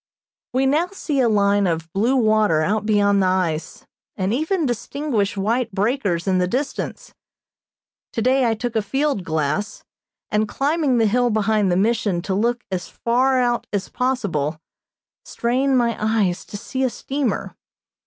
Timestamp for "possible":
13.89-14.57